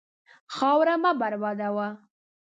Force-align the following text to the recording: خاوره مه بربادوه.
خاوره 0.55 0.95
مه 1.03 1.11
بربادوه. 1.21 1.87